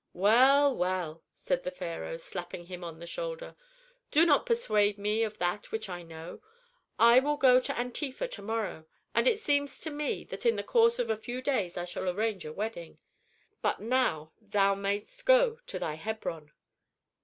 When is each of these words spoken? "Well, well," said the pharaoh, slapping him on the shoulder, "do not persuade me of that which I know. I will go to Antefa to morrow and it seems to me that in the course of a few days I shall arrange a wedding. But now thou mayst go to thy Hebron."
"Well, 0.13 0.75
well," 0.75 1.21
said 1.35 1.61
the 1.61 1.69
pharaoh, 1.69 2.17
slapping 2.17 2.65
him 2.65 2.83
on 2.83 2.97
the 2.97 3.05
shoulder, 3.05 3.55
"do 4.09 4.25
not 4.25 4.47
persuade 4.47 4.97
me 4.97 5.21
of 5.21 5.37
that 5.37 5.71
which 5.71 5.89
I 5.89 6.01
know. 6.01 6.41
I 6.97 7.19
will 7.19 7.37
go 7.37 7.59
to 7.59 7.71
Antefa 7.79 8.27
to 8.31 8.41
morrow 8.41 8.87
and 9.13 9.27
it 9.27 9.39
seems 9.39 9.79
to 9.81 9.91
me 9.91 10.23
that 10.23 10.43
in 10.43 10.55
the 10.55 10.63
course 10.63 10.97
of 10.97 11.11
a 11.11 11.15
few 11.15 11.39
days 11.39 11.77
I 11.77 11.85
shall 11.85 12.09
arrange 12.09 12.45
a 12.45 12.51
wedding. 12.51 12.97
But 13.61 13.79
now 13.79 14.31
thou 14.41 14.73
mayst 14.73 15.23
go 15.27 15.59
to 15.67 15.77
thy 15.77 15.93
Hebron." 15.93 16.51